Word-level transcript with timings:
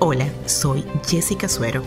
Hola, 0.00 0.28
soy 0.46 0.84
Jessica 1.08 1.48
Suero 1.48 1.82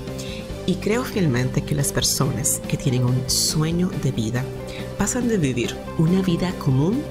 y 0.65 0.75
creo 0.75 1.05
fielmente 1.05 1.63
que 1.63 1.75
las 1.75 1.93
personas 1.93 2.61
que 2.67 2.75
tienen 2.75 3.05
un 3.05 3.29
sueño 3.29 3.89
de 4.03 4.11
vida 4.11 4.43
pasan 4.97 5.29
de 5.29 5.37
vivir 5.37 5.77
una 5.97 6.21
vida 6.21 6.51
común 6.59 7.01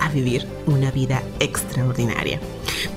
a 0.00 0.10
vivir 0.10 0.46
una 0.66 0.90
vida 0.90 1.22
extraordinaria. 1.38 2.40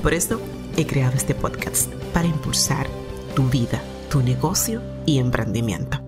Por 0.02 0.14
eso 0.14 0.42
he 0.76 0.86
creado 0.86 1.16
este 1.16 1.36
podcast 1.36 1.90
para 2.14 2.28
impulsar 2.28 2.86
tu 3.34 3.44
vida, 3.44 3.82
tu 4.12 4.22
negocio 4.22 4.82
y 5.06 5.20
emprendimiento. 5.20 6.02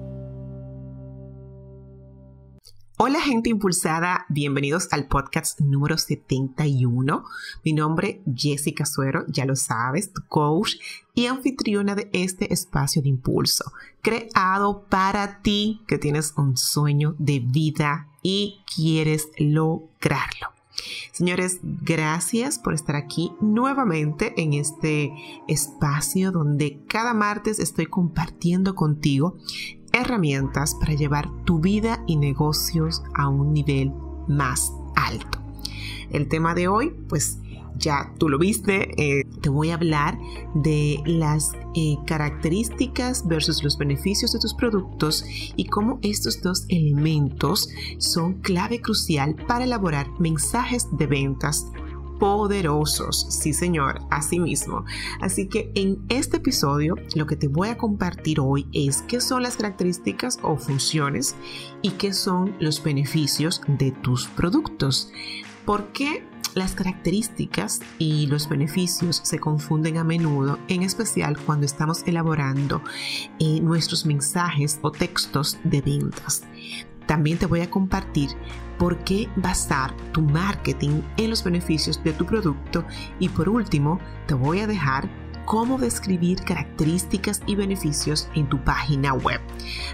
Hola 2.97 3.21
gente 3.21 3.49
impulsada, 3.49 4.25
bienvenidos 4.27 4.87
al 4.91 5.07
podcast 5.07 5.61
número 5.61 5.97
71. 5.97 7.23
Mi 7.63 7.71
nombre 7.71 8.21
es 8.25 8.33
Jessica 8.35 8.85
Suero, 8.85 9.23
ya 9.27 9.45
lo 9.45 9.55
sabes, 9.55 10.11
tu 10.11 10.21
coach 10.27 10.75
y 11.16 11.25
anfitriona 11.27 11.95
de 11.95 12.09
este 12.13 12.54
espacio 12.54 13.01
de 13.01 13.10
impulso, 13.10 13.71
creado 14.01 14.83
para 14.89 15.41
ti 15.41 15.82
que 15.88 15.97
tienes 15.97 16.33
un 16.38 16.57
sueño 16.57 17.15
de 17.18 17.39
vida 17.39 18.10
y 18.21 18.60
quieres 18.75 19.29
lograrlo. 19.38 20.50
Señores, 21.14 21.60
gracias 21.64 22.60
por 22.60 22.74
estar 22.74 22.97
aquí 22.97 23.32
nuevamente 23.39 24.33
en 24.41 24.54
este 24.54 25.14
espacio 25.47 26.32
donde 26.32 26.79
cada 26.88 27.14
martes 27.14 27.60
estoy 27.60 27.86
compartiendo 27.86 28.75
contigo 28.75 29.38
herramientas 29.93 30.75
para 30.75 30.93
llevar 30.93 31.29
tu 31.46 31.60
vida 31.60 32.03
y 32.05 32.17
negocios 32.17 33.02
a 33.13 33.30
un 33.30 33.53
nivel 33.53 33.94
más 34.27 34.73
alto. 34.95 35.39
El 36.09 36.27
tema 36.27 36.53
de 36.53 36.67
hoy, 36.67 36.94
pues 37.08 37.39
ya 37.78 38.14
tú 38.17 38.30
lo 38.30 38.38
viste, 38.38 38.92
eh, 38.97 39.25
te 39.42 39.50
voy 39.50 39.72
a 39.72 39.75
hablar 39.75 40.17
de 40.53 41.02
las 41.06 41.52
eh, 41.75 41.95
características 42.06 43.28
versus 43.28 43.64
los 43.64 43.78
beneficios 43.78 44.31
de 44.33 44.39
tus 44.39 44.53
productos 44.53 45.25
y 45.55 45.66
cómo 45.66 45.99
estos 46.02 46.41
dos 46.41 46.66
elementos 46.69 47.69
son 47.97 48.36
clave 48.41 48.81
crucial 48.81 49.36
para 49.47 49.66
elaborar 49.66 50.08
mensajes 50.19 50.88
de 50.91 51.08
ventas 51.08 51.67
poderosos. 52.19 53.27
Sí, 53.30 53.53
señor, 53.53 53.99
así 54.09 54.39
mismo. 54.39 54.86
Así 55.21 55.47
que 55.47 55.71
en 55.75 56.05
este 56.09 56.38
episodio 56.38 56.95
lo 57.16 57.25
que 57.25 57.36
te 57.36 57.47
voy 57.47 57.69
a 57.69 57.77
compartir 57.77 58.39
hoy 58.39 58.67
es 58.73 59.02
qué 59.03 59.19
son 59.21 59.44
las 59.44 59.58
características 59.58 60.39
o 60.42 60.58
funciones 60.58 61.36
y 61.81 61.92
qué 61.92 62.14
son 62.14 62.55
los 62.59 62.81
beneficios 62.83 63.61
de 63.67 63.92
tus 63.92 64.27
productos. 64.27 65.11
¿Por 65.66 65.88
qué 65.88 66.23
las 66.56 66.73
características 66.73 67.81
y 68.00 68.28
los 68.28 68.50
beneficios 68.50 69.22
se 69.23 69.39
confunden 69.39 69.98
a 69.98 70.03
menudo, 70.03 70.58
en 70.67 70.81
especial 70.81 71.38
cuando 71.38 71.66
estamos 71.66 72.03
elaborando 72.08 72.81
eh, 73.39 73.59
nuestros 73.61 74.06
mensajes 74.06 74.80
o 74.81 74.92
textos 74.92 75.59
de 75.64 75.81
ventas. 75.81 76.44
También 77.06 77.38
te 77.38 77.45
voy 77.45 77.61
a 77.61 77.70
compartir 77.70 78.30
por 78.80 78.98
qué 79.03 79.30
basar 79.36 79.95
tu 80.11 80.22
marketing 80.22 81.02
en 81.17 81.30
los 81.30 81.44
beneficios 81.44 82.03
de 82.03 82.14
tu 82.14 82.26
producto 82.26 82.83
y 83.20 83.30
por 83.30 83.48
último 83.48 84.00
te 84.26 84.33
voy 84.33 84.61
a 84.61 84.67
dejar 84.67 85.09
cómo 85.45 85.78
describir 85.78 86.42
características 86.42 87.42
y 87.45 87.56
beneficios 87.56 88.28
en 88.33 88.50
tu 88.50 88.64
página 88.64 89.14
web. 89.14 89.39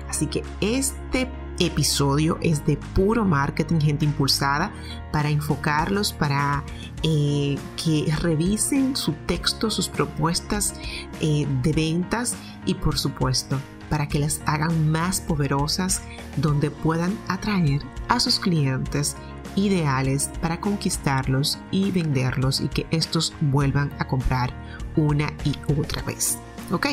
Así 0.08 0.28
que 0.28 0.44
este 0.62 1.30
episodio 1.66 2.38
es 2.42 2.66
de 2.66 2.78
puro 2.78 3.26
marketing, 3.26 3.80
gente 3.80 4.06
impulsada, 4.06 4.72
para 5.12 5.30
enfocarlos, 5.30 6.14
para 6.14 6.64
eh, 7.04 7.58
que 7.84 8.14
revisen 8.20 8.95
su 8.95 9.14
texto, 9.26 9.70
sus 9.70 9.88
propuestas 9.88 10.73
eh, 11.20 11.48
de 11.62 11.72
ventas 11.73 12.36
y 12.66 12.76
por 12.76 12.98
supuesto 12.98 13.59
para 13.89 14.08
que 14.08 14.20
las 14.20 14.42
hagan 14.45 14.89
más 14.89 15.20
poderosas 15.20 16.02
donde 16.38 16.72
puedan 16.72 17.17
atraer 17.28 17.82
a 18.08 18.20
sus 18.21 18.39
clientes 18.39 19.17
ideales 19.55 20.30
para 20.42 20.61
conquistarlos 20.61 21.60
y 21.71 21.92
venderlos 21.92 22.61
y 22.61 22.70
que 22.70 22.88
estos 22.92 23.33
vuelvan 23.42 23.92
a 24.00 24.08
comprar 24.08 24.54
una 24.95 25.33
y 25.44 25.54
otra 25.77 26.02
vez. 26.04 26.38
¿Ok? 26.71 26.88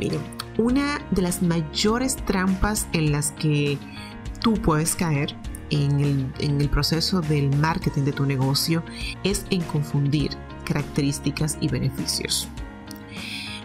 Miren, 0.00 0.22
una 0.58 1.00
de 1.10 1.22
las 1.22 1.42
mayores 1.42 2.16
trampas 2.16 2.86
en 2.92 3.12
las 3.12 3.32
que 3.32 3.78
tú 4.40 4.54
puedes 4.54 4.94
caer 4.94 5.36
en 5.70 6.32
el, 6.38 6.68
proceso 6.68 7.20
del 7.20 7.54
marketing 7.56 8.02
de 8.02 8.12
tu 8.12 8.26
negocio 8.26 8.82
es 9.24 9.46
en 9.50 9.62
confundir 9.62 10.30
características 10.64 11.58
y 11.60 11.68
beneficios. 11.68 12.48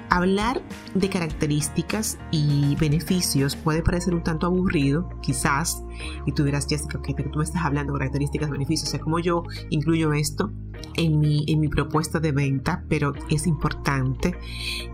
Hablar 0.09 0.61
de 0.95 1.09
características 1.09 2.17
y 2.31 2.75
beneficios 2.77 3.55
puede 3.55 3.83
parecer 3.83 4.15
un 4.15 4.23
tanto 4.23 4.47
aburrido, 4.47 5.09
quizás, 5.21 5.83
y 6.25 6.31
tú 6.31 6.43
dirás, 6.43 6.65
Jessica, 6.67 6.99
que 7.01 7.13
tú 7.13 7.37
me 7.37 7.43
estás 7.43 7.63
hablando 7.63 7.93
de 7.93 7.99
características, 7.99 8.49
beneficios, 8.49 8.89
o 8.89 8.91
sea, 8.91 8.99
¿cómo 8.99 9.19
yo 9.19 9.43
incluyo 9.69 10.13
esto 10.13 10.51
en 10.95 11.19
mi, 11.19 11.45
en 11.47 11.59
mi 11.59 11.67
propuesta 11.67 12.19
de 12.19 12.31
venta? 12.31 12.83
Pero 12.89 13.13
es 13.29 13.45
importante 13.45 14.35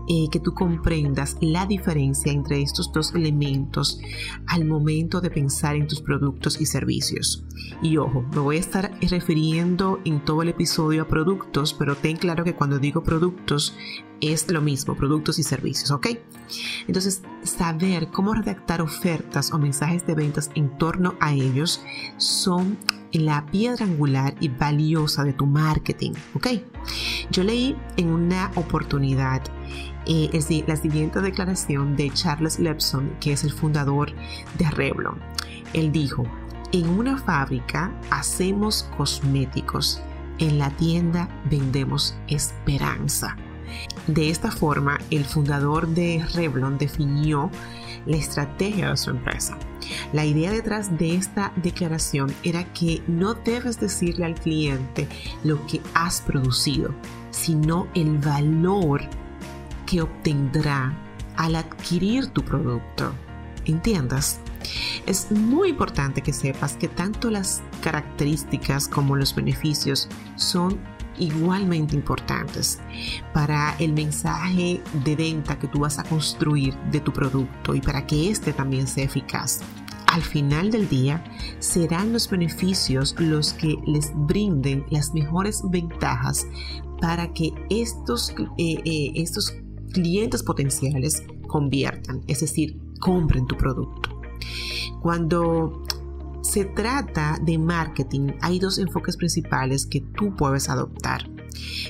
eh, 0.08 0.26
que 0.30 0.40
tú 0.40 0.52
comprendas 0.52 1.36
la 1.40 1.66
diferencia 1.66 2.32
entre 2.32 2.60
estos 2.60 2.92
dos 2.92 3.14
elementos 3.14 4.00
al 4.46 4.64
momento 4.64 5.20
de 5.20 5.30
pensar 5.30 5.76
en 5.76 5.86
tus 5.86 6.02
productos 6.02 6.60
y 6.60 6.66
servicios. 6.66 7.44
Y 7.82 7.96
ojo, 7.96 8.22
me 8.32 8.40
voy 8.40 8.56
a 8.56 8.60
estar 8.60 8.92
refiriendo 9.00 10.00
en 10.04 10.24
todo 10.24 10.42
el 10.42 10.48
episodio 10.48 11.02
a 11.02 11.08
productos, 11.08 11.74
pero 11.74 11.96
ten 11.96 12.16
claro 12.16 12.44
que 12.44 12.54
cuando 12.54 12.78
digo 12.78 13.02
productos 13.02 13.76
es 14.20 14.50
lo 14.50 14.60
mismo, 14.60 14.94
productos 14.94 15.38
y 15.38 15.42
servicios, 15.42 15.90
¿ok? 15.90 16.08
Entonces, 16.86 17.22
saber 17.42 18.08
cómo 18.08 18.34
redactar 18.34 18.80
ofertas 18.80 19.52
o 19.52 19.58
mensajes 19.58 20.06
de 20.06 20.14
ventas 20.14 20.50
en 20.54 20.76
torno 20.78 21.14
a 21.20 21.32
ellos 21.32 21.82
son 22.16 22.78
la 23.12 23.46
piedra 23.46 23.84
angular 23.84 24.34
y 24.40 24.48
valiosa 24.48 25.24
de 25.24 25.32
tu 25.32 25.46
marketing, 25.46 26.12
¿ok? 26.34 26.48
Yo 27.30 27.42
leí 27.44 27.76
en 27.96 28.08
una 28.08 28.50
oportunidad 28.54 29.42
eh, 30.06 30.64
la 30.66 30.76
siguiente 30.76 31.20
declaración 31.20 31.96
de 31.96 32.10
Charles 32.10 32.58
Lepson, 32.58 33.16
que 33.20 33.32
es 33.32 33.44
el 33.44 33.52
fundador 33.52 34.12
de 34.58 34.70
Revlon. 34.70 35.20
Él 35.72 35.90
dijo, 35.92 36.24
en 36.72 36.88
una 36.88 37.18
fábrica 37.18 37.92
hacemos 38.10 38.88
cosméticos, 38.96 40.00
en 40.38 40.58
la 40.58 40.70
tienda 40.70 41.28
vendemos 41.48 42.16
esperanza. 42.28 43.36
De 44.06 44.30
esta 44.30 44.50
forma, 44.52 44.98
el 45.10 45.24
fundador 45.24 45.88
de 45.88 46.24
Revlon 46.34 46.78
definió 46.78 47.50
la 48.06 48.16
estrategia 48.16 48.90
de 48.90 48.96
su 48.96 49.10
empresa. 49.10 49.58
La 50.12 50.24
idea 50.24 50.52
detrás 50.52 50.96
de 50.96 51.16
esta 51.16 51.52
declaración 51.56 52.32
era 52.44 52.64
que 52.72 53.02
no 53.08 53.34
debes 53.34 53.80
decirle 53.80 54.24
al 54.24 54.34
cliente 54.34 55.08
lo 55.42 55.64
que 55.66 55.80
has 55.94 56.20
producido, 56.20 56.94
sino 57.30 57.88
el 57.94 58.18
valor 58.18 59.02
que 59.86 60.02
obtendrá 60.02 60.96
al 61.36 61.56
adquirir 61.56 62.28
tu 62.28 62.42
producto. 62.44 63.12
¿Entiendas? 63.64 64.38
Es 65.06 65.30
muy 65.30 65.70
importante 65.70 66.22
que 66.22 66.32
sepas 66.32 66.74
que 66.76 66.88
tanto 66.88 67.30
las 67.30 67.62
características 67.82 68.88
como 68.88 69.16
los 69.16 69.34
beneficios 69.34 70.08
son 70.36 70.78
igualmente 71.18 71.94
importantes 71.94 72.78
para 73.32 73.76
el 73.78 73.92
mensaje 73.92 74.82
de 75.04 75.16
venta 75.16 75.58
que 75.58 75.68
tú 75.68 75.80
vas 75.80 75.98
a 75.98 76.04
construir 76.04 76.74
de 76.90 77.00
tu 77.00 77.12
producto 77.12 77.74
y 77.74 77.80
para 77.80 78.06
que 78.06 78.30
éste 78.30 78.52
también 78.52 78.86
sea 78.86 79.04
eficaz. 79.04 79.60
Al 80.06 80.22
final 80.22 80.70
del 80.70 80.88
día 80.88 81.22
serán 81.58 82.12
los 82.12 82.30
beneficios 82.30 83.14
los 83.18 83.52
que 83.52 83.76
les 83.86 84.12
brinden 84.14 84.84
las 84.90 85.12
mejores 85.12 85.62
ventajas 85.68 86.46
para 87.00 87.32
que 87.32 87.52
estos, 87.68 88.30
eh, 88.56 88.76
eh, 88.84 89.12
estos 89.16 89.54
clientes 89.92 90.42
potenciales 90.42 91.22
conviertan, 91.48 92.22
es 92.26 92.40
decir, 92.40 92.78
compren 93.00 93.46
tu 93.46 93.56
producto. 93.56 94.20
Cuando 95.02 95.82
se 96.46 96.64
trata 96.64 97.38
de 97.42 97.58
marketing, 97.58 98.32
hay 98.40 98.58
dos 98.58 98.78
enfoques 98.78 99.16
principales 99.16 99.86
que 99.86 100.00
tú 100.00 100.34
puedes 100.36 100.68
adoptar. 100.68 101.28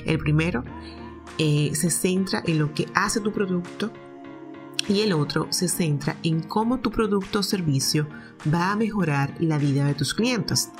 El 0.05 0.17
primero 0.17 0.63
eh, 1.37 1.71
se 1.73 1.89
centra 1.89 2.41
en 2.45 2.59
lo 2.59 2.73
que 2.73 2.87
hace 2.93 3.19
tu 3.19 3.31
producto 3.31 3.91
y 4.87 5.01
el 5.01 5.13
otro 5.13 5.47
se 5.51 5.67
centra 5.67 6.17
en 6.23 6.41
cómo 6.41 6.79
tu 6.79 6.91
producto 6.91 7.39
o 7.39 7.43
servicio 7.43 8.07
va 8.51 8.71
a 8.71 8.75
mejorar 8.75 9.35
la 9.39 9.57
vida 9.57 9.85
de 9.85 9.93
tus 9.93 10.13
clientes. 10.13 10.71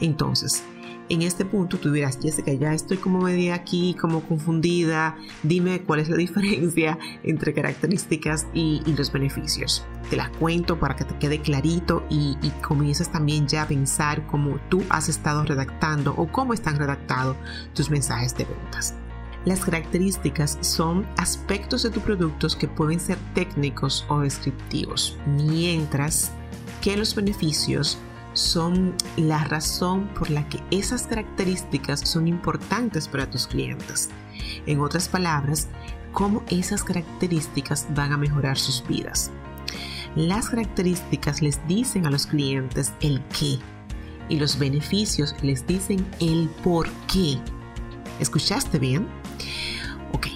Entonces, 0.00 0.64
en 1.08 1.22
este 1.22 1.44
punto 1.44 1.78
tú 1.78 1.92
dirás, 1.92 2.18
Jessica, 2.20 2.52
ya 2.52 2.72
estoy 2.72 2.96
como 2.96 3.20
media 3.20 3.54
aquí, 3.54 3.94
como 4.00 4.22
confundida, 4.22 5.16
dime 5.42 5.82
cuál 5.82 6.00
es 6.00 6.08
la 6.08 6.16
diferencia 6.18 6.98
entre 7.22 7.52
características 7.52 8.46
y, 8.54 8.82
los 8.96 9.10
beneficios. 9.10 9.84
Te 10.08 10.16
las 10.16 10.30
cuento 10.30 10.78
para 10.78 10.94
que 10.94 11.04
te 11.04 11.16
quede 11.18 11.40
clarito 11.40 12.04
y, 12.08 12.36
y 12.42 12.50
comiences 12.62 13.10
también 13.10 13.48
ya 13.48 13.62
a 13.62 13.68
pensar 13.68 14.26
cómo 14.26 14.58
tú 14.68 14.82
has 14.88 15.08
estado 15.08 15.44
redactando 15.44 16.14
o 16.16 16.30
cómo 16.30 16.54
están 16.54 16.76
redactados 16.76 17.36
tus 17.74 17.90
mensajes 17.90 18.36
de 18.36 18.44
ventas. 18.44 18.94
Las 19.44 19.64
características 19.64 20.58
son 20.62 21.06
aspectos 21.18 21.82
de 21.82 21.90
tus 21.90 22.02
productos 22.02 22.56
que 22.56 22.68
pueden 22.68 22.98
ser 22.98 23.18
técnicos 23.34 24.06
o 24.08 24.20
descriptivos, 24.20 25.18
mientras 25.26 26.32
que 26.80 26.96
los 26.96 27.14
beneficios 27.14 27.98
son 28.34 28.94
la 29.16 29.44
razón 29.44 30.08
por 30.08 30.30
la 30.30 30.46
que 30.48 30.60
esas 30.70 31.06
características 31.06 32.00
son 32.00 32.28
importantes 32.28 33.08
para 33.08 33.30
tus 33.30 33.46
clientes. 33.46 34.10
En 34.66 34.80
otras 34.80 35.08
palabras, 35.08 35.68
cómo 36.12 36.42
esas 36.50 36.84
características 36.84 37.86
van 37.94 38.12
a 38.12 38.18
mejorar 38.18 38.58
sus 38.58 38.86
vidas. 38.86 39.30
Las 40.16 40.50
características 40.50 41.42
les 41.42 41.66
dicen 41.66 42.06
a 42.06 42.10
los 42.10 42.26
clientes 42.26 42.92
el 43.00 43.22
qué 43.38 43.58
y 44.28 44.38
los 44.38 44.58
beneficios 44.58 45.34
les 45.42 45.66
dicen 45.66 46.06
el 46.20 46.48
por 46.62 46.88
qué. 47.12 47.38
¿Escuchaste 48.20 48.78
bien? 48.78 49.08
Ok, 50.12 50.28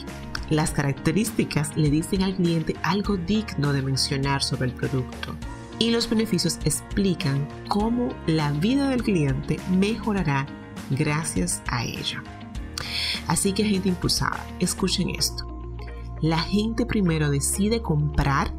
las 0.50 0.72
características 0.72 1.76
le 1.76 1.90
dicen 1.90 2.22
al 2.22 2.34
cliente 2.34 2.74
algo 2.82 3.16
digno 3.16 3.72
de 3.72 3.82
mencionar 3.82 4.42
sobre 4.42 4.68
el 4.68 4.74
producto 4.74 5.36
y 5.78 5.90
los 5.90 6.08
beneficios 6.08 6.58
explican 6.64 7.48
cómo 7.68 8.08
la 8.26 8.52
vida 8.52 8.88
del 8.88 9.02
cliente 9.02 9.58
mejorará 9.70 10.46
gracias 10.90 11.62
a 11.68 11.84
ello. 11.84 12.20
Así 13.26 13.52
que 13.52 13.64
gente 13.64 13.88
impulsada, 13.88 14.44
escuchen 14.58 15.10
esto. 15.10 15.46
La 16.20 16.38
gente 16.38 16.84
primero 16.86 17.30
decide 17.30 17.80
comprar 17.80 18.52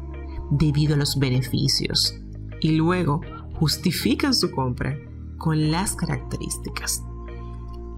debido 0.50 0.94
a 0.94 0.98
los 0.98 1.18
beneficios 1.18 2.16
y 2.60 2.72
luego 2.72 3.20
justifican 3.54 4.34
su 4.34 4.50
compra 4.50 4.96
con 5.36 5.70
las 5.70 5.94
características. 5.94 7.02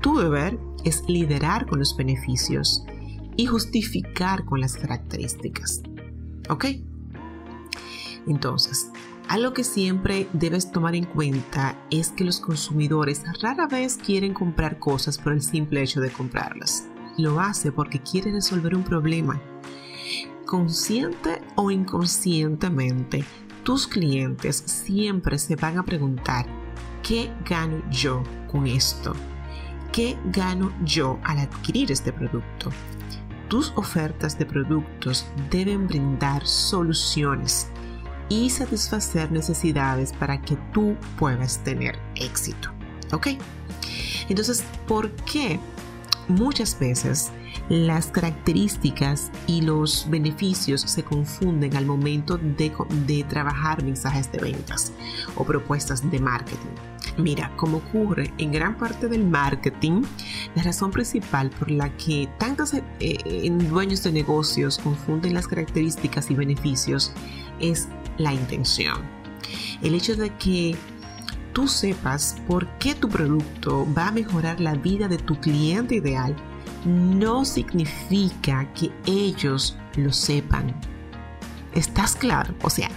Tu 0.00 0.19
deber 0.19 0.58
es 0.84 1.04
liderar 1.08 1.66
con 1.66 1.78
los 1.78 1.96
beneficios 1.96 2.84
y 3.36 3.46
justificar 3.46 4.44
con 4.44 4.60
las 4.60 4.74
características. 4.74 5.82
¿Ok? 6.48 6.66
Entonces, 8.26 8.90
algo 9.28 9.52
que 9.52 9.64
siempre 9.64 10.28
debes 10.32 10.72
tomar 10.72 10.94
en 10.94 11.04
cuenta 11.04 11.78
es 11.90 12.10
que 12.10 12.24
los 12.24 12.40
consumidores 12.40 13.22
rara 13.40 13.66
vez 13.66 13.96
quieren 13.96 14.34
comprar 14.34 14.78
cosas 14.78 15.19
por 15.19 15.32
el 15.32 15.42
simple 15.42 15.82
hecho 15.82 16.00
de 16.00 16.10
comprarlas. 16.10 16.88
Lo 17.16 17.40
hace 17.40 17.72
porque 17.72 18.00
quiere 18.00 18.32
resolver 18.32 18.74
un 18.74 18.82
problema. 18.82 19.40
Consciente 20.44 21.40
o 21.54 21.70
inconscientemente, 21.70 23.24
tus 23.64 23.86
clientes 23.86 24.56
siempre 24.66 25.38
se 25.38 25.56
van 25.56 25.78
a 25.78 25.84
preguntar, 25.84 26.46
¿qué 27.02 27.30
gano 27.48 27.82
yo 27.90 28.22
con 28.50 28.66
esto? 28.66 29.14
¿Qué 29.92 30.19
gano 30.26 30.72
yo 30.84 31.19
al 31.22 31.38
adquirir 31.38 31.92
este 31.92 32.12
producto? 32.12 32.70
Tus 33.48 33.72
ofertas 33.76 34.38
de 34.38 34.46
productos 34.46 35.26
deben 35.50 35.86
brindar 35.86 36.46
soluciones 36.46 37.70
y 38.32 38.49
satisfacer 38.49 39.31
necesidades 39.31 40.12
para 40.14 40.40
que 40.40 40.56
tú 40.73 40.96
puedas 41.19 41.62
tener 41.64 41.99
éxito. 42.14 42.70
¿Ok? 43.12 43.29
Entonces, 44.29 44.64
¿por 44.87 45.11
qué 45.26 45.61
muchas 46.29 46.79
veces 46.79 47.31
las 47.69 48.06
características 48.06 49.31
y 49.46 49.61
los 49.61 50.06
beneficios 50.08 50.81
se 50.81 51.02
confunden 51.02 51.76
al 51.76 51.84
momento 51.84 52.38
de, 52.38 53.25
trabajar 53.29 53.84
mensajes 53.84 54.32
de 54.32 54.38
ventas 54.38 54.93
o 55.37 55.44
propuestas 55.44 56.11
de 56.11 56.19
marketing. 56.19 56.75
Mira, 57.19 57.52
como 57.56 57.79
ocurre 57.79 58.32
en 58.38 58.52
gran 58.52 58.76
parte 58.76 59.08
del 59.08 59.26
marketing, 59.26 60.02
la 60.55 60.62
razón 60.62 60.90
principal 60.90 61.50
por 61.50 61.70
la 61.70 61.94
que 61.96 62.29
tantos 62.38 62.73
eh, 63.00 63.50
dueños 63.69 64.02
de 64.02 64.12
negocios 64.12 64.79
confunden 64.79 65.34
las 65.34 65.46
características 65.46 66.31
y 66.31 66.34
beneficios 66.34 67.12
es 67.61 67.88
la 68.18 68.32
intención. 68.32 69.00
El 69.82 69.94
hecho 69.94 70.16
de 70.16 70.30
que 70.36 70.76
tú 71.52 71.68
sepas 71.68 72.36
por 72.46 72.66
qué 72.78 72.94
tu 72.94 73.08
producto 73.08 73.86
va 73.96 74.08
a 74.08 74.12
mejorar 74.12 74.60
la 74.60 74.74
vida 74.74 75.08
de 75.08 75.18
tu 75.18 75.38
cliente 75.40 75.96
ideal 75.96 76.34
no 76.84 77.44
significa 77.44 78.72
que 78.72 78.90
ellos 79.06 79.76
lo 79.96 80.12
sepan. 80.12 80.74
¿Estás 81.74 82.16
claro? 82.16 82.54
O 82.62 82.70
sea, 82.70 82.90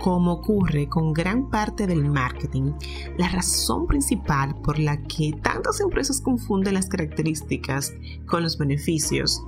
como 0.00 0.32
ocurre 0.32 0.88
con 0.88 1.12
gran 1.12 1.48
parte 1.50 1.86
del 1.86 2.04
marketing, 2.04 2.72
la 3.18 3.28
razón 3.28 3.86
principal 3.86 4.54
por 4.62 4.78
la 4.78 4.96
que 5.02 5.32
tantas 5.42 5.80
empresas 5.80 6.20
confunden 6.20 6.74
las 6.74 6.88
características 6.88 7.92
con 8.26 8.42
los 8.42 8.58
beneficios 8.58 9.42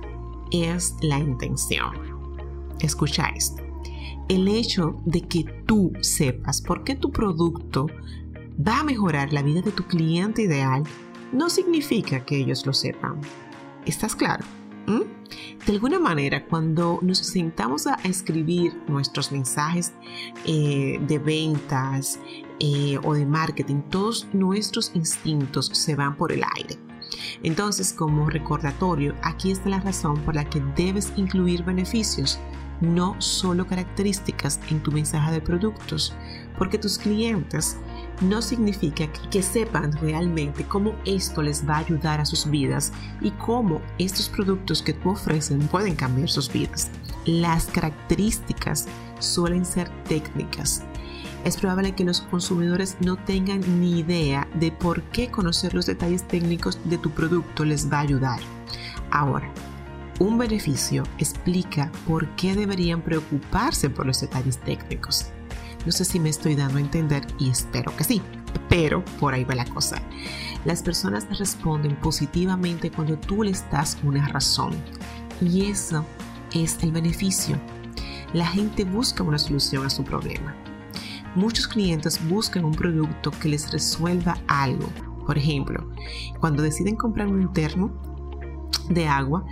es 0.51 0.95
la 1.01 1.19
intención. 1.19 1.91
Escucha 2.79 3.27
esto 3.35 3.68
el 4.29 4.47
hecho 4.47 5.01
de 5.05 5.21
que 5.21 5.43
tú 5.65 5.91
sepas 6.01 6.61
por 6.61 6.83
qué 6.83 6.95
tu 6.95 7.11
producto 7.11 7.87
va 8.65 8.79
a 8.79 8.83
mejorar 8.83 9.33
la 9.33 9.41
vida 9.41 9.61
de 9.61 9.71
tu 9.71 9.83
cliente 9.83 10.43
ideal 10.43 10.83
no 11.33 11.49
significa 11.49 12.25
que 12.25 12.37
ellos 12.37 12.65
lo 12.65 12.73
sepan. 12.73 13.19
¿Estás 13.85 14.15
claro? 14.15 14.45
¿Mm? 14.87 15.01
De 15.65 15.73
alguna 15.73 15.99
manera, 15.99 16.45
cuando 16.45 16.99
nos 17.01 17.19
sentamos 17.19 17.87
a 17.87 17.95
escribir 18.03 18.73
nuestros 18.87 19.31
mensajes 19.31 19.93
eh, 20.45 20.99
de 21.07 21.19
ventas 21.19 22.19
eh, 22.59 22.97
o 23.03 23.13
de 23.13 23.25
marketing, 23.25 23.81
todos 23.89 24.27
nuestros 24.33 24.91
instintos 24.95 25.67
se 25.67 25.95
van 25.95 26.15
por 26.15 26.31
el 26.31 26.43
aire. 26.55 26.77
Entonces, 27.43 27.93
como 27.93 28.29
recordatorio, 28.29 29.15
aquí 29.23 29.51
está 29.51 29.69
la 29.69 29.79
razón 29.79 30.19
por 30.21 30.35
la 30.35 30.45
que 30.45 30.61
debes 30.75 31.11
incluir 31.15 31.63
beneficios 31.63 32.39
no 32.81 33.15
solo 33.19 33.67
características 33.67 34.59
en 34.69 34.81
tu 34.81 34.91
mensaje 34.91 35.31
de 35.31 35.41
productos, 35.41 36.13
porque 36.57 36.77
tus 36.77 36.97
clientes 36.97 37.77
no 38.21 38.41
significa 38.41 39.07
que 39.31 39.41
sepan 39.41 39.93
realmente 39.93 40.65
cómo 40.65 40.95
esto 41.05 41.41
les 41.41 41.67
va 41.67 41.75
a 41.75 41.79
ayudar 41.79 42.19
a 42.19 42.25
sus 42.25 42.49
vidas 42.49 42.91
y 43.21 43.31
cómo 43.31 43.81
estos 43.97 44.29
productos 44.29 44.81
que 44.81 44.93
tú 44.93 45.11
ofrecen 45.11 45.59
pueden 45.67 45.95
cambiar 45.95 46.29
sus 46.29 46.51
vidas. 46.51 46.89
Las 47.25 47.65
características 47.67 48.87
suelen 49.19 49.65
ser 49.65 49.89
técnicas. 50.05 50.83
Es 51.45 51.55
probable 51.55 51.95
que 51.95 52.03
los 52.03 52.21
consumidores 52.21 52.97
no 52.99 53.15
tengan 53.15 53.61
ni 53.79 53.99
idea 53.99 54.47
de 54.55 54.71
por 54.71 55.01
qué 55.03 55.31
conocer 55.31 55.73
los 55.73 55.85
detalles 55.85 56.27
técnicos 56.27 56.77
de 56.83 56.97
tu 56.97 57.11
producto 57.11 57.63
les 57.63 57.89
va 57.91 57.99
a 57.99 58.01
ayudar. 58.01 58.39
Ahora, 59.11 59.49
un 60.19 60.37
beneficio 60.37 61.03
explica 61.17 61.91
por 62.05 62.27
qué 62.35 62.53
deberían 62.53 63.01
preocuparse 63.01 63.89
por 63.89 64.05
los 64.05 64.19
detalles 64.19 64.57
técnicos. 64.57 65.27
No 65.85 65.93
sé 65.93 66.03
si 66.03 66.19
me 66.19 66.29
estoy 66.29 66.55
dando 66.55 66.77
a 66.77 66.81
entender 66.81 67.25
y 67.39 67.49
espero 67.49 67.95
que 67.95 68.03
sí, 68.03 68.21
pero 68.67 69.03
por 69.19 69.33
ahí 69.33 69.45
va 69.45 69.55
la 69.55 69.65
cosa. 69.65 70.01
Las 70.65 70.83
personas 70.83 71.25
responden 71.39 71.95
positivamente 71.95 72.91
cuando 72.91 73.17
tú 73.17 73.43
les 73.43 73.69
das 73.71 73.97
una 74.03 74.27
razón 74.27 74.73
y 75.41 75.67
eso 75.67 76.05
es 76.53 76.77
el 76.83 76.91
beneficio. 76.91 77.57
La 78.33 78.45
gente 78.45 78.83
busca 78.83 79.23
una 79.23 79.39
solución 79.39 79.85
a 79.85 79.89
su 79.89 80.03
problema. 80.03 80.53
Muchos 81.33 81.67
clientes 81.67 82.19
buscan 82.27 82.65
un 82.65 82.73
producto 82.73 83.31
que 83.31 83.47
les 83.47 83.71
resuelva 83.71 84.37
algo. 84.47 84.89
Por 85.25 85.37
ejemplo, 85.37 85.89
cuando 86.39 86.61
deciden 86.61 86.95
comprar 86.95 87.27
un 87.27 87.53
termo, 87.53 88.08
de 88.89 89.07
agua, 89.07 89.45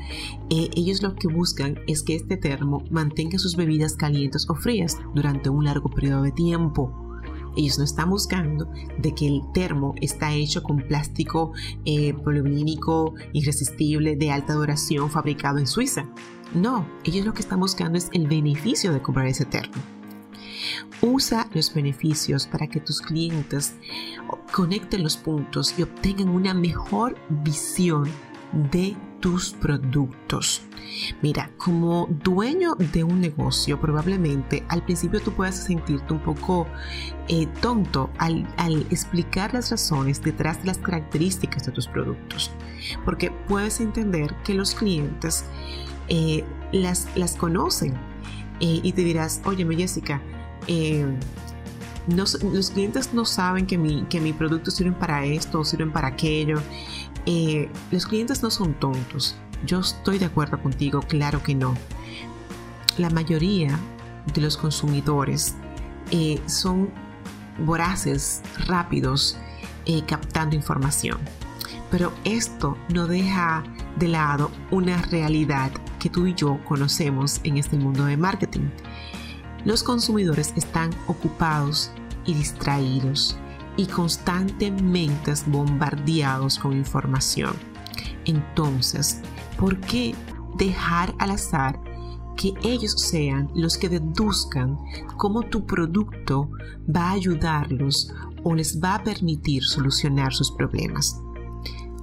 eh, 0.50 0.70
ellos 0.76 1.02
lo 1.02 1.16
que 1.16 1.28
buscan 1.28 1.80
es 1.88 2.04
que 2.04 2.16
este 2.16 2.38
termo 2.38 2.84
mantenga 2.90 3.38
sus 3.38 3.56
bebidas 3.56 3.96
calientes 3.96 4.50
o 4.50 4.56
frías 4.56 4.98
durante 5.14 5.50
un 5.50 5.66
largo 5.66 5.90
periodo 5.90 6.24
de 6.24 6.32
tiempo. 6.32 6.92
Ellos 7.56 7.80
no 7.80 7.84
están 7.84 8.12
buscando 8.12 8.70
de 9.00 9.16
que 9.16 9.28
el 9.28 9.42
termo 9.52 9.96
está 10.00 10.32
hecho 10.34 10.62
con 10.62 10.78
plástico 10.78 11.54
eh, 11.86 12.16
irresistible 13.34 14.16
de 14.16 14.32
alta 14.32 14.54
duración 14.54 15.10
fabricado 15.10 15.58
en 15.58 15.66
Suiza. 15.66 16.06
No, 16.54 16.88
ellos 17.04 17.26
lo 17.26 17.34
que 17.34 17.42
están 17.42 17.60
buscando 17.60 17.98
es 17.98 18.10
el 18.14 18.28
beneficio 18.28 18.94
de 18.94 19.02
comprar 19.02 19.26
ese 19.28 19.46
termo. 19.46 19.74
Usa 21.02 21.48
los 21.54 21.74
beneficios 21.74 22.46
para 22.48 22.68
que 22.68 22.80
tus 22.80 23.02
clientes 23.02 23.76
conecten 24.52 25.04
los 25.04 25.18
puntos 25.18 25.78
y 25.78 25.84
obtengan 25.84 26.30
una 26.30 26.54
mejor 26.54 27.16
visión 27.44 28.08
de 28.72 28.96
tus 29.20 29.54
productos. 29.54 30.62
Mira, 31.22 31.52
como 31.58 32.08
dueño 32.24 32.76
de 32.76 33.04
un 33.04 33.22
negocio, 33.22 33.80
probablemente 33.80 34.64
al 34.70 34.84
principio 34.84 35.22
tú 35.22 35.32
puedas 35.32 35.56
sentirte 35.56 36.14
un 36.14 36.20
poco 36.20 36.68
eh, 37.28 37.48
tonto 37.62 38.10
al, 38.18 38.48
explicar 38.90 39.54
las 39.54 39.70
razones 39.72 40.22
detrás 40.22 40.60
de 40.60 40.68
las 40.68 40.78
características 40.78 41.66
de 41.66 41.72
tus 41.72 41.88
productos, 41.88 42.52
porque 43.06 43.32
puedes 43.48 43.80
entender 43.80 44.34
que 44.44 44.54
los 44.54 44.74
clientes 44.74 45.46
eh, 46.08 46.44
las, 46.72 47.08
las 47.16 47.36
conocen 47.36 47.94
eh, 48.60 48.80
y 48.82 48.92
te 48.94 49.04
dirás, 49.04 49.42
oye, 49.46 49.68
Jessica, 49.76 50.22
los 52.08 52.72
clientes 52.72 53.14
no 53.14 53.26
saben 53.26 53.68
que 53.68 53.78
mi, 53.78 54.04
que 54.04 54.22
mi 54.22 54.34
producto 54.34 54.72
sirven 54.72 54.96
para 54.96 55.26
esto 55.26 55.60
o 55.60 55.66
sirven 55.66 55.92
para 55.92 56.08
aquello. 56.08 56.62
Eh, 57.30 57.70
los 57.92 58.06
clientes 58.06 58.42
no 58.42 58.50
son 58.50 58.74
tontos. 58.74 59.36
yo 59.66 59.82
estoy 59.82 60.18
de 60.18 60.26
acuerdo 60.26 60.62
contigo, 60.64 61.02
claro 61.02 61.44
que 61.44 61.54
no. 61.54 61.76
La 62.98 63.10
mayoría 63.10 63.78
de 64.34 64.42
los 64.42 64.56
consumidores 64.56 65.56
eh, 66.12 66.40
son 66.46 66.90
voraces, 67.66 68.42
rápidos, 68.66 69.38
eh, 69.86 70.04
captando 70.08 70.56
información. 70.56 71.18
Pero 71.92 72.14
esto 72.24 72.78
no 72.94 73.08
deja 73.08 73.64
de 73.98 74.08
lado 74.08 74.50
una 74.72 75.02
realidad 75.02 75.72
que 76.00 76.10
tú 76.10 76.28
y 76.28 76.34
yo 76.34 76.60
conocemos 76.64 77.42
en 77.44 77.58
este 77.58 77.76
mundo 77.76 78.06
de 78.06 78.16
marketing. 78.16 78.70
Los 79.66 79.84
consumidores 79.84 80.54
están 80.56 80.92
ocupados 81.08 81.92
y 82.26 82.36
distraídos 82.36 83.38
y 83.78 83.86
constantemente 83.86 85.34
bombardeados 85.46 86.60
con 86.60 86.74
información. 86.74 87.54
Entonces, 88.26 89.22
¿por 89.58 89.80
qué 89.80 90.16
dejar 90.58 91.14
al 91.20 91.32
azar 91.32 91.80
que 92.36 92.54
ellos 92.64 92.94
sean 92.94 93.50
los 93.56 93.78
que 93.78 93.90
deduzcan 93.90 94.78
cómo 95.18 95.44
tu 95.44 95.66
producto 95.66 96.50
va 96.94 97.10
a 97.10 97.14
ayudarlos 97.14 98.14
o 98.44 98.54
les 98.54 98.82
va 98.82 98.96
a 98.96 99.04
permitir 99.04 99.64
solucionar 99.64 100.34
sus 100.34 100.52
problemas? 100.52 101.22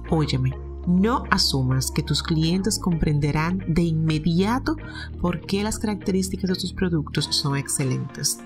Óyeme, 0.09 0.51
no 0.87 1.23
asumas 1.31 1.91
que 1.91 2.03
tus 2.03 2.21
clientes 2.21 2.79
comprenderán 2.79 3.63
de 3.67 3.83
inmediato 3.83 4.75
por 5.19 5.41
qué 5.41 5.63
las 5.63 5.79
características 5.79 6.49
de 6.49 6.55
tus 6.55 6.73
productos 6.73 7.25
son 7.31 7.57
excelentes. 7.57 8.39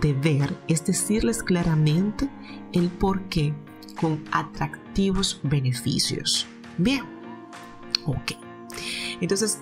Tu 0.00 0.08
deber 0.08 0.56
es 0.68 0.84
decirles 0.84 1.42
claramente 1.42 2.28
el 2.72 2.88
por 2.88 3.22
qué 3.28 3.54
con 4.00 4.24
atractivos 4.32 5.40
beneficios. 5.42 6.46
Bien, 6.76 7.02
ok. 8.04 8.32
Entonces, 9.20 9.58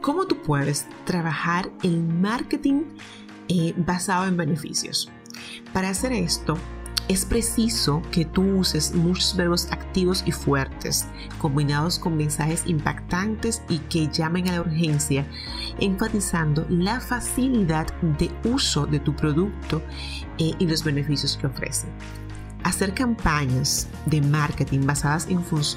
¿cómo 0.00 0.26
tú 0.26 0.42
puedes 0.42 0.86
trabajar 1.04 1.70
el 1.82 2.02
marketing 2.02 2.84
eh, 3.48 3.74
basado 3.76 4.26
en 4.26 4.36
beneficios? 4.36 5.10
Para 5.72 5.90
hacer 5.90 6.12
esto, 6.12 6.56
es 7.10 7.24
preciso 7.24 8.02
que 8.12 8.24
tú 8.24 8.42
uses 8.58 8.94
muchos 8.94 9.34
verbos 9.34 9.66
activos 9.72 10.22
y 10.26 10.30
fuertes, 10.30 11.08
combinados 11.38 11.98
con 11.98 12.16
mensajes 12.16 12.62
impactantes 12.66 13.62
y 13.68 13.78
que 13.78 14.06
llamen 14.06 14.48
a 14.48 14.52
la 14.52 14.60
urgencia, 14.60 15.26
enfatizando 15.80 16.64
la 16.68 17.00
facilidad 17.00 17.92
de 18.00 18.30
uso 18.44 18.86
de 18.86 19.00
tu 19.00 19.16
producto 19.16 19.82
eh, 20.38 20.52
y 20.56 20.66
los 20.68 20.84
beneficios 20.84 21.36
que 21.36 21.48
ofrece. 21.48 21.88
Hacer 22.62 22.94
campañas 22.94 23.88
de 24.06 24.20
marketing 24.20 24.86
basadas 24.86 25.26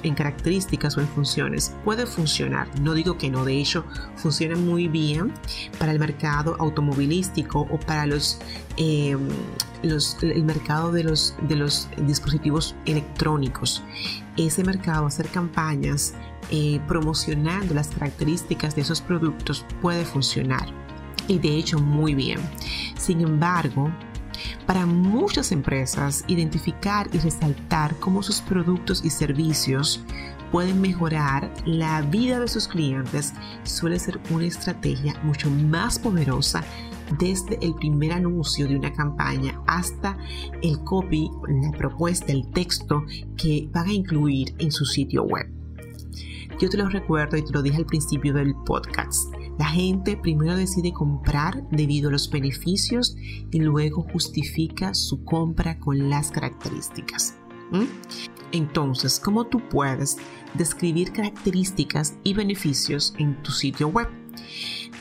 en, 0.04 0.14
características 0.14 0.98
o 0.98 1.02
en 1.02 1.08
funciones 1.08 1.74
puede 1.84 2.06
funcionar. 2.06 2.68
No 2.82 2.94
digo 2.94 3.18
que 3.18 3.32
no, 3.32 3.44
de 3.44 3.60
hecho 3.60 3.86
funciona 4.18 4.56
muy 4.56 4.88
bien 4.88 5.34
para 5.80 5.94
el 5.94 5.98
mercado 5.98 6.58
automovilístico 6.60 7.62
o 7.62 7.80
para 7.80 8.06
los, 8.06 8.40
el 9.84 10.44
mercado 10.44 10.92
de 10.92 11.04
los, 11.04 11.36
de 11.42 11.56
los 11.56 11.90
dispositivos 11.98 12.76
electrónicos. 12.86 13.84
Ese 14.38 14.64
mercado, 14.64 15.06
hacer 15.06 15.28
campañas 15.28 16.14
eh, 16.52 16.80
promocionando 16.88 17.74
las 17.74 17.90
características 17.90 18.76
de 18.76 18.82
esos 18.82 19.02
productos 19.02 19.66
puede 19.82 20.06
funcionar. 20.06 20.68
Y 21.28 21.40
de 21.40 21.56
hecho 21.56 21.80
muy 21.80 22.16
bien. 22.16 22.40
Sin 22.98 23.22
embargo, 23.22 23.92
para 24.66 24.86
muchas 24.86 25.52
empresas, 25.52 26.24
identificar 26.28 27.08
y 27.14 27.20
resaltar 27.20 27.96
cómo 27.98 28.24
sus 28.24 28.42
productos 28.42 29.04
y 29.04 29.10
servicios 29.10 30.04
pueden 30.52 30.82
mejorar 30.82 31.52
la 31.66 32.02
vida 32.04 32.40
de 32.40 32.48
sus 32.48 32.68
clientes 32.68 33.34
suele 33.64 33.98
ser 34.00 34.20
una 34.30 34.46
estrategia 34.46 35.16
mucho 35.24 35.50
más 35.50 35.98
poderosa 35.98 36.64
desde 37.20 37.58
el 37.62 37.76
primer 37.76 38.14
anuncio 38.14 38.68
de 38.68 38.76
una 38.76 38.92
campaña 38.94 39.62
hasta 39.68 40.18
el 40.62 40.84
copy, 40.84 41.30
la 41.48 41.72
propuesta, 41.72 42.32
el 42.32 42.50
texto 42.52 43.04
que 43.38 43.70
van 43.72 43.88
a 43.88 43.94
incluir 43.94 44.56
en 44.60 44.72
su 44.72 44.86
sitio 44.86 45.24
web. 45.24 45.48
Yo 46.60 46.70
te 46.70 46.78
lo 46.78 46.88
recuerdo 46.88 47.36
y 47.38 47.44
te 47.44 47.52
lo 47.52 47.62
dije 47.62 47.78
al 47.78 47.86
principio 47.86 48.34
del 48.34 48.54
podcast. 48.66 49.34
La 49.58 49.66
gente 49.66 50.18
primero 50.18 50.56
decide 50.56 50.94
comprar 50.94 51.68
debido 51.70 52.10
a 52.10 52.12
los 52.12 52.30
beneficios 52.30 53.16
y 53.52 53.60
luego 53.60 54.04
justifica 54.12 54.94
su 54.94 55.24
compra 55.24 55.80
con 55.80 56.10
las 56.10 56.32
características. 56.32 57.36
Entonces, 58.52 59.20
¿cómo 59.20 59.46
tú 59.46 59.62
puedes 59.70 60.18
describir 60.54 61.12
características 61.12 62.16
y 62.24 62.34
beneficios 62.34 63.14
en 63.18 63.42
tu 63.42 63.52
sitio 63.52 63.88
web? 63.88 64.08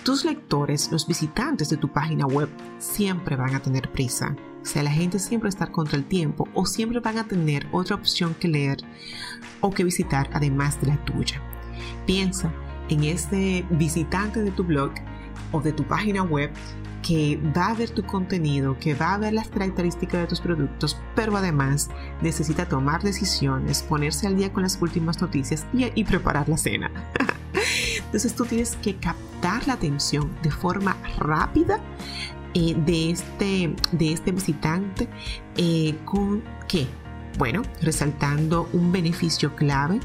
Tus 0.04 0.24
lectores, 0.24 0.90
los 0.90 1.06
visitantes 1.06 1.70
de 1.70 1.76
tu 1.76 1.86
página 1.92 2.26
web, 2.26 2.48
siempre 2.78 3.36
van 3.36 3.54
a 3.54 3.62
tener 3.62 3.92
prisa. 3.92 4.34
O 4.60 4.64
sea, 4.64 4.82
la 4.82 4.90
gente 4.90 5.20
siempre 5.20 5.48
está 5.48 5.68
contra 5.68 5.96
el 5.96 6.04
tiempo 6.04 6.48
o 6.54 6.66
siempre 6.66 6.98
van 6.98 7.18
a 7.18 7.28
tener 7.28 7.68
otra 7.70 7.94
opción 7.94 8.34
que 8.34 8.48
leer 8.48 8.78
o 9.60 9.70
que 9.70 9.84
visitar 9.84 10.28
además 10.32 10.80
de 10.80 10.88
la 10.88 11.04
tuya. 11.04 11.40
Piensa 12.04 12.52
en 12.88 13.04
ese 13.04 13.64
visitante 13.70 14.42
de 14.42 14.50
tu 14.50 14.64
blog 14.64 14.90
o 15.52 15.60
de 15.60 15.72
tu 15.72 15.84
página 15.84 16.24
web 16.24 16.50
que 17.02 17.40
va 17.56 17.68
a 17.68 17.74
ver 17.74 17.90
tu 17.90 18.04
contenido, 18.04 18.76
que 18.78 18.94
va 18.94 19.14
a 19.14 19.18
ver 19.18 19.32
las 19.32 19.48
características 19.48 20.22
de 20.22 20.26
tus 20.26 20.40
productos, 20.40 21.00
pero 21.14 21.36
además 21.36 21.90
necesita 22.20 22.68
tomar 22.68 23.02
decisiones, 23.02 23.82
ponerse 23.82 24.26
al 24.26 24.36
día 24.36 24.52
con 24.52 24.64
las 24.64 24.80
últimas 24.80 25.20
noticias 25.20 25.64
y, 25.72 26.04
preparar 26.04 26.48
la 26.48 26.56
cena. 26.56 26.90
Entonces 28.12 28.34
tú 28.34 28.44
tienes 28.44 28.76
que 28.76 28.96
captar 28.96 29.66
la 29.66 29.72
atención 29.72 30.30
de 30.42 30.50
forma 30.50 30.98
rápida 31.16 31.80
eh, 32.52 32.74
de, 32.84 33.10
este, 33.10 33.74
de 33.92 34.12
este 34.12 34.32
visitante 34.32 35.08
eh, 35.56 35.96
con 36.04 36.44
qué? 36.68 36.86
Bueno, 37.38 37.62
resaltando 37.80 38.68
un 38.74 38.92
beneficio 38.92 39.56
clave 39.56 39.98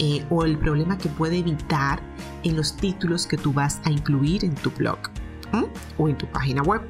eh, 0.00 0.26
o 0.28 0.44
el 0.44 0.58
problema 0.58 0.98
que 0.98 1.08
puede 1.08 1.38
evitar 1.38 2.02
en 2.42 2.56
los 2.56 2.76
títulos 2.76 3.28
que 3.28 3.36
tú 3.36 3.52
vas 3.52 3.80
a 3.84 3.92
incluir 3.92 4.44
en 4.44 4.56
tu 4.56 4.72
blog 4.72 4.98
o 5.98 6.08
en 6.08 6.18
tu 6.18 6.26
página 6.26 6.62
web. 6.62 6.82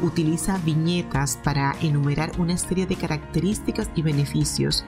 Utiliza 0.00 0.58
viñetas 0.58 1.38
para 1.42 1.74
enumerar 1.80 2.32
una 2.38 2.56
serie 2.56 2.86
de 2.86 2.96
características 2.96 3.90
y 3.94 4.02
beneficios 4.02 4.84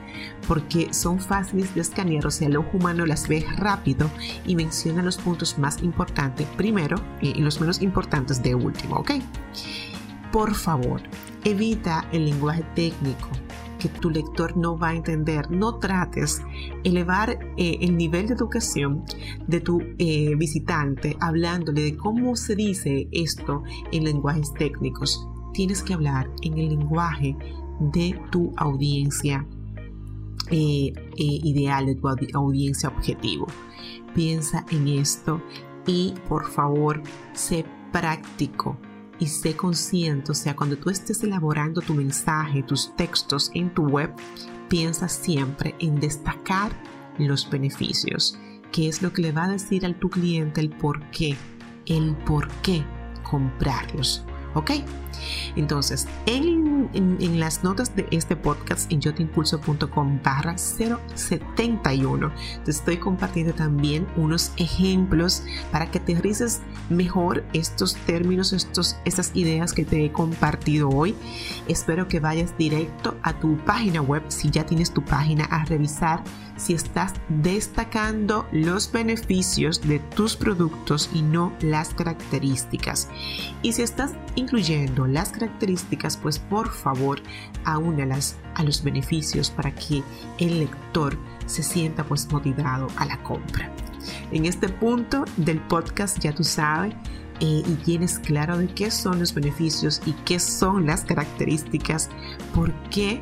porque 0.47 0.93
son 0.93 1.19
fáciles 1.19 1.73
de 1.75 1.81
escanear, 1.81 2.25
o 2.25 2.31
sea, 2.31 2.47
el 2.47 2.57
ojo 2.57 2.69
humano 2.73 3.05
las 3.05 3.27
ve 3.27 3.45
rápido 3.57 4.09
y 4.45 4.55
menciona 4.55 5.01
los 5.01 5.17
puntos 5.17 5.57
más 5.57 5.81
importantes 5.83 6.47
primero 6.57 6.97
y 7.21 7.33
los 7.41 7.59
menos 7.59 7.81
importantes 7.81 8.41
de 8.41 8.55
último. 8.55 9.03
Por 10.31 10.55
favor, 10.55 11.01
evita 11.43 12.05
el 12.11 12.25
lenguaje 12.25 12.63
técnico 12.75 13.29
que 13.79 13.89
tu 13.89 14.09
lector 14.09 14.57
no 14.57 14.77
va 14.77 14.89
a 14.89 14.95
entender. 14.95 15.49
No 15.51 15.75
trates 15.75 16.41
elevar 16.83 17.39
eh, 17.57 17.77
el 17.81 17.97
nivel 17.97 18.27
de 18.27 18.33
educación 18.33 19.03
de 19.47 19.61
tu 19.61 19.81
eh, 19.97 20.35
visitante 20.35 21.17
hablándole 21.19 21.83
de 21.83 21.97
cómo 21.97 22.35
se 22.35 22.55
dice 22.55 23.07
esto 23.11 23.63
en 23.91 24.03
lenguajes 24.03 24.53
técnicos. 24.53 25.27
Tienes 25.53 25.83
que 25.83 25.93
hablar 25.93 26.29
en 26.41 26.57
el 26.57 26.69
lenguaje 26.69 27.35
de 27.79 28.19
tu 28.31 28.53
audiencia 28.57 29.45
eh, 30.49 30.93
ideal, 31.17 31.85
de 31.85 31.95
tu 31.95 32.07
audiencia 32.37 32.89
objetivo. 32.89 33.47
Piensa 34.13 34.65
en 34.71 34.87
esto 34.87 35.41
y 35.85 36.13
por 36.27 36.49
favor, 36.49 37.01
sé 37.33 37.65
práctico 37.91 38.77
y 39.19 39.27
sé 39.27 39.55
consciente, 39.55 40.31
o 40.31 40.35
sea, 40.35 40.55
cuando 40.55 40.77
tú 40.77 40.89
estés 40.89 41.23
elaborando 41.23 41.81
tu 41.81 41.93
mensaje, 41.93 42.63
tus 42.63 42.95
textos 42.95 43.51
en 43.53 43.73
tu 43.73 43.87
web, 43.87 44.13
piensa 44.69 45.07
siempre 45.07 45.75
en 45.79 45.99
destacar 45.99 46.71
los 47.17 47.49
beneficios, 47.49 48.37
que 48.71 48.87
es 48.87 49.01
lo 49.01 49.13
que 49.13 49.21
le 49.23 49.31
va 49.31 49.45
a 49.45 49.51
decir 49.51 49.85
al 49.85 49.95
tu 49.95 50.09
cliente 50.09 50.61
el 50.61 50.69
por 50.69 51.09
qué, 51.09 51.35
el 51.85 52.15
por 52.15 52.47
qué 52.61 52.83
comprarlos. 53.23 54.23
¿Ok? 54.57 54.71
Entonces, 55.55 56.07
en, 56.25 57.39
las 57.39 57.63
notas 57.63 57.95
de 57.95 58.07
este 58.09 58.35
podcast 58.35 58.91
en 58.91 59.01
yotimpulso.com 59.01 60.19
barra 60.23 60.57
071, 60.57 62.31
te 62.65 62.71
estoy 62.71 62.97
compartiendo 62.97 63.53
también 63.53 64.07
unos 64.15 64.51
ejemplos 64.57 65.43
para 65.71 65.91
que 65.91 65.99
aterrices 65.99 66.61
mejor 66.89 67.43
estos 67.53 67.95
términos, 67.95 68.51
estos, 68.51 68.97
estas 69.05 69.31
ideas 69.35 69.73
que 69.73 69.85
te 69.85 70.03
he 70.05 70.11
compartido 70.11 70.89
hoy. 70.89 71.15
Espero 71.67 72.07
que 72.07 72.19
vayas 72.19 72.57
directo 72.57 73.15
a 73.21 73.39
tu 73.39 73.57
página 73.57 74.01
web, 74.01 74.23
si 74.29 74.49
ya 74.49 74.65
tienes 74.65 74.91
tu 74.91 75.03
página, 75.03 75.45
a 75.45 75.65
revisar 75.65 76.23
si 76.57 76.73
estás 76.73 77.13
destacando 77.29 78.47
los 78.51 78.91
beneficios 78.91 79.81
de 79.81 79.99
tus 79.99 80.35
productos 80.35 81.09
y 81.13 81.21
no 81.21 81.53
las 81.61 81.93
características. 81.93 83.07
Y 83.61 83.73
si 83.73 83.83
estás 83.83 84.11
incluyendo 84.35 85.07
las 85.07 85.31
características, 85.31 86.17
pues 86.17 86.39
por 86.39 86.71
favor 86.71 87.21
aúnalas 87.63 88.35
a 88.55 88.63
los 88.63 88.83
beneficios 88.83 89.49
para 89.49 89.73
que 89.73 90.03
el 90.39 90.59
lector 90.59 91.17
se 91.45 91.63
sienta 91.63 92.03
pues 92.03 92.29
motivado 92.31 92.87
a 92.97 93.05
la 93.05 93.21
compra. 93.23 93.71
En 94.31 94.45
este 94.45 94.69
punto 94.69 95.25
del 95.37 95.59
podcast 95.61 96.19
ya 96.19 96.33
tú 96.33 96.43
sabes 96.43 96.93
eh, 97.39 97.61
y 97.65 97.75
tienes 97.85 98.19
claro 98.19 98.57
de 98.57 98.67
qué 98.67 98.89
son 98.89 99.19
los 99.19 99.33
beneficios 99.33 100.01
y 100.05 100.13
qué 100.25 100.39
son 100.39 100.87
las 100.87 101.03
características, 101.03 102.09
por 102.55 102.73
qué 102.89 103.21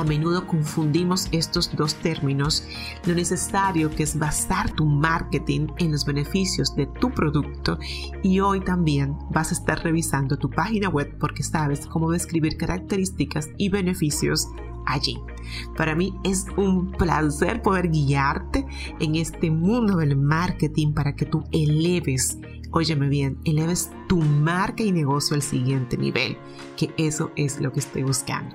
a 0.00 0.04
menudo 0.04 0.46
confundimos 0.46 1.28
estos 1.32 1.74
dos 1.74 1.94
términos, 1.94 2.64
lo 3.06 3.14
necesario 3.14 3.90
que 3.90 4.02
es 4.02 4.18
basar 4.18 4.70
tu 4.72 4.84
marketing 4.84 5.68
en 5.78 5.92
los 5.92 6.04
beneficios 6.04 6.74
de 6.76 6.86
tu 6.86 7.10
producto 7.10 7.78
y 8.22 8.40
hoy 8.40 8.60
también 8.60 9.16
vas 9.30 9.50
a 9.50 9.54
estar 9.54 9.82
revisando 9.82 10.36
tu 10.36 10.50
página 10.50 10.88
web 10.88 11.16
porque 11.18 11.42
sabes 11.42 11.86
cómo 11.86 12.10
describir 12.10 12.56
características 12.56 13.48
y 13.56 13.70
beneficios 13.70 14.48
allí. 14.86 15.18
Para 15.76 15.94
mí 15.94 16.14
es 16.24 16.46
un 16.56 16.92
placer 16.92 17.62
poder 17.62 17.88
guiarte 17.88 18.66
en 19.00 19.16
este 19.16 19.50
mundo 19.50 19.96
del 19.96 20.16
marketing 20.16 20.92
para 20.92 21.14
que 21.14 21.26
tú 21.26 21.44
eleves 21.52 22.38
óyeme 22.76 23.08
bien, 23.08 23.38
eleves 23.46 23.90
tu 24.06 24.18
marca 24.18 24.82
y 24.82 24.92
negocio 24.92 25.34
al 25.34 25.40
siguiente 25.40 25.96
nivel, 25.96 26.36
que 26.76 26.92
eso 26.98 27.30
es 27.34 27.58
lo 27.58 27.72
que 27.72 27.80
estoy 27.80 28.02
buscando. 28.02 28.54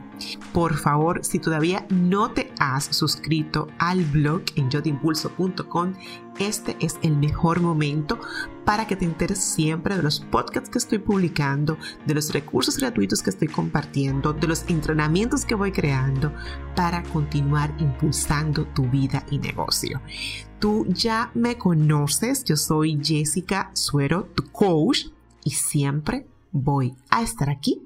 Por 0.53 0.77
favor, 0.77 1.25
si 1.25 1.39
todavía 1.39 1.87
no 1.89 2.29
te 2.29 2.53
has 2.59 2.85
suscrito 2.85 3.67
al 3.79 4.05
blog 4.05 4.43
en 4.57 4.69
yotimpulso.com, 4.69 5.93
este 6.37 6.77
es 6.79 6.99
el 7.01 7.17
mejor 7.17 7.61
momento 7.61 8.19
para 8.65 8.87
que 8.87 8.95
te 8.95 9.05
enteres 9.05 9.39
siempre 9.39 9.95
de 9.95 10.03
los 10.03 10.19
podcasts 10.19 10.69
que 10.69 10.77
estoy 10.77 10.99
publicando, 10.99 11.77
de 12.05 12.13
los 12.13 12.31
recursos 12.31 12.77
gratuitos 12.77 13.21
que 13.21 13.29
estoy 13.29 13.47
compartiendo, 13.47 14.33
de 14.33 14.47
los 14.47 14.69
entrenamientos 14.69 15.45
que 15.45 15.55
voy 15.55 15.71
creando 15.71 16.33
para 16.75 17.03
continuar 17.03 17.73
impulsando 17.79 18.65
tu 18.67 18.89
vida 18.89 19.25
y 19.31 19.39
negocio. 19.39 20.01
Tú 20.59 20.85
ya 20.89 21.31
me 21.33 21.57
conoces, 21.57 22.43
yo 22.43 22.55
soy 22.55 22.99
Jessica 23.01 23.71
Suero, 23.73 24.29
tu 24.35 24.51
coach, 24.51 25.07
y 25.43 25.51
siempre 25.51 26.27
voy 26.51 26.95
a 27.09 27.23
estar 27.23 27.49
aquí 27.49 27.81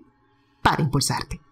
para 0.62 0.82
impulsarte. 0.82 1.45